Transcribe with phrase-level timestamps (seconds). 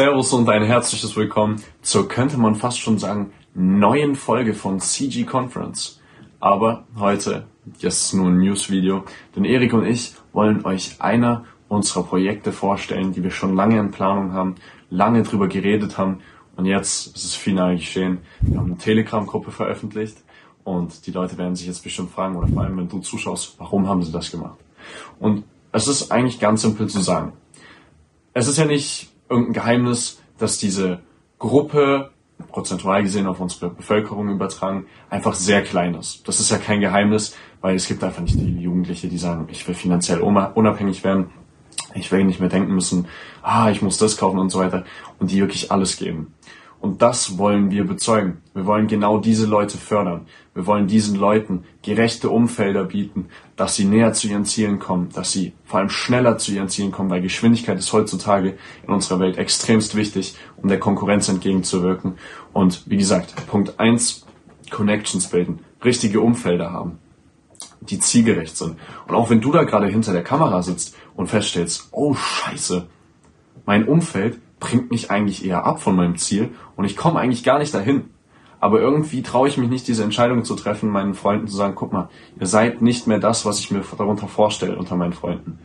[0.00, 5.24] Servus und ein herzliches Willkommen zur, könnte man fast schon sagen, neuen Folge von CG
[5.24, 6.00] Conference.
[6.40, 7.46] Aber heute,
[7.80, 9.04] jetzt nur ein News-Video,
[9.36, 13.90] denn Erik und ich wollen euch einer unserer Projekte vorstellen, die wir schon lange in
[13.90, 14.54] Planung haben,
[14.88, 16.20] lange drüber geredet haben
[16.56, 18.20] und jetzt ist es final geschehen.
[18.40, 20.16] Wir haben eine Telegram-Gruppe veröffentlicht
[20.64, 23.86] und die Leute werden sich jetzt bestimmt fragen, oder vor allem wenn du zuschaust, warum
[23.86, 24.60] haben sie das gemacht?
[25.18, 27.34] Und es ist eigentlich ganz simpel zu sagen.
[28.32, 31.00] Es ist ja nicht irgendein Geheimnis, dass diese
[31.38, 32.10] Gruppe,
[32.48, 36.26] prozentual gesehen auf unsere Bevölkerung übertragen, einfach sehr klein ist.
[36.26, 39.66] Das ist ja kein Geheimnis, weil es gibt einfach nicht die Jugendliche, die sagen, ich
[39.68, 41.30] will finanziell unabhängig werden,
[41.94, 43.08] ich will nicht mehr denken müssen,
[43.42, 44.84] ah, ich muss das kaufen und so weiter,
[45.18, 46.34] und die wirklich alles geben.
[46.80, 48.38] Und das wollen wir bezeugen.
[48.54, 50.26] Wir wollen genau diese Leute fördern.
[50.54, 55.30] Wir wollen diesen Leuten gerechte Umfelder bieten, dass sie näher zu ihren Zielen kommen, dass
[55.30, 58.56] sie vor allem schneller zu ihren Zielen kommen, weil Geschwindigkeit ist heutzutage
[58.86, 62.14] in unserer Welt extremst wichtig, um der Konkurrenz entgegenzuwirken.
[62.54, 64.26] Und wie gesagt, Punkt eins:
[64.70, 66.98] Connections bilden, richtige Umfelder haben,
[67.82, 68.76] die zielgerecht sind.
[69.06, 72.86] Und auch wenn du da gerade hinter der Kamera sitzt und feststellst, oh scheiße,
[73.66, 77.58] mein Umfeld bringt mich eigentlich eher ab von meinem Ziel und ich komme eigentlich gar
[77.58, 78.04] nicht dahin.
[78.60, 81.92] Aber irgendwie traue ich mich nicht, diese Entscheidung zu treffen, meinen Freunden zu sagen, guck
[81.92, 85.58] mal, ihr seid nicht mehr das, was ich mir darunter vorstelle unter meinen Freunden.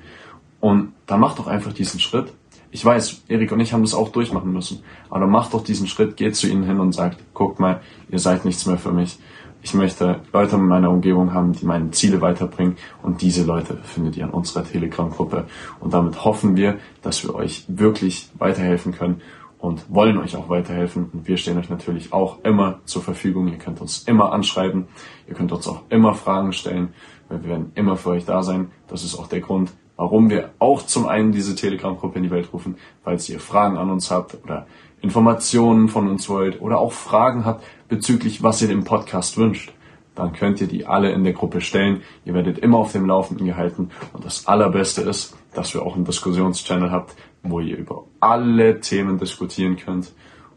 [0.62, 2.32] Und dann mach doch einfach diesen Schritt.
[2.72, 4.82] Ich weiß, Erik und ich haben das auch durchmachen müssen.
[5.10, 8.20] Aber dann mach doch diesen Schritt, geht zu ihnen hin und sagt, guck mal, ihr
[8.20, 9.20] seid nichts mehr für mich.
[9.66, 14.16] Ich möchte Leute in meiner Umgebung haben, die meine Ziele weiterbringen und diese Leute findet
[14.16, 15.48] ihr in unserer Telegram-Gruppe.
[15.80, 19.22] Und damit hoffen wir, dass wir euch wirklich weiterhelfen können
[19.58, 21.10] und wollen euch auch weiterhelfen.
[21.12, 23.48] Und wir stehen euch natürlich auch immer zur Verfügung.
[23.48, 24.86] Ihr könnt uns immer anschreiben.
[25.28, 26.94] Ihr könnt uns auch immer Fragen stellen,
[27.28, 28.70] wir werden immer für euch da sein.
[28.88, 32.50] Das ist auch der Grund, warum wir auch zum einen diese Telegram-Gruppe in die Welt
[32.52, 34.68] rufen, falls ihr Fragen an uns habt oder
[35.02, 39.72] Informationen von uns wollt oder auch Fragen habt bezüglich, was ihr dem Podcast wünscht,
[40.16, 42.02] dann könnt ihr die alle in der Gruppe stellen.
[42.24, 43.92] Ihr werdet immer auf dem Laufenden gehalten.
[44.14, 49.20] Und das Allerbeste ist, dass wir auch einen Diskussionschannel habt, wo ihr über alle Themen
[49.20, 50.14] diskutieren könnt.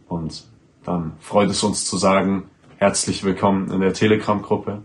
[0.09, 0.45] Und
[0.85, 2.45] dann freut es uns zu sagen,
[2.79, 4.83] herzlich willkommen in der Telegram-Gruppe.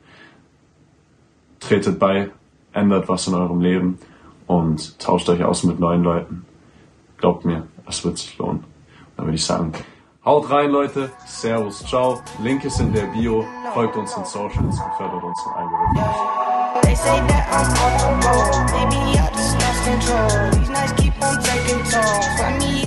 [1.59, 2.31] Tretet bei,
[2.73, 3.99] ändert was in eurem Leben
[4.53, 6.45] und tauscht euch aus mit neuen Leuten.
[7.17, 8.63] Glaubt mir, es wird sich lohnen.
[9.15, 9.71] Dann würde ich sagen,
[10.23, 11.11] haut rein, Leute.
[11.25, 12.21] Servus, ciao.
[12.43, 13.43] Link ist in der Bio.
[13.73, 16.15] Folgt uns in Socials und fördert uns im Algorithmus.